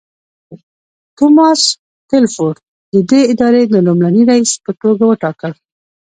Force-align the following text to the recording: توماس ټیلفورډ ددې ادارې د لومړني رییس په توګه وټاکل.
توماس 1.17 1.61
ټیلفورډ 2.09 2.57
ددې 2.93 3.21
ادارې 3.33 3.63
د 3.67 3.75
لومړني 3.87 4.23
رییس 4.29 4.51
په 4.63 4.71
توګه 4.81 5.03
وټاکل. 5.07 5.51